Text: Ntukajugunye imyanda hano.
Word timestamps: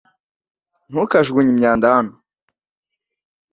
Ntukajugunye 0.89 1.49
imyanda 1.53 1.85
hano. 1.95 2.13